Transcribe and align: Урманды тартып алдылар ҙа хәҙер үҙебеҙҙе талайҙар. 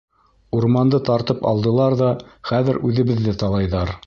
Урманды 0.59 0.99
тартып 1.11 1.45
алдылар 1.51 1.97
ҙа 2.03 2.09
хәҙер 2.53 2.81
үҙебеҙҙе 2.91 3.41
талайҙар. 3.45 3.99